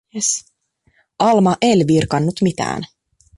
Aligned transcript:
Alma 1.19 1.57
el 1.61 1.83
virkkanut 1.87 2.41
mitään. 2.41 2.83